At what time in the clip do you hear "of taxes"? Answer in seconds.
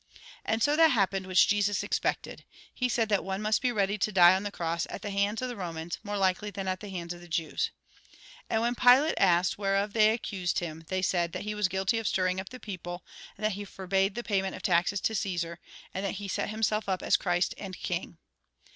14.55-15.01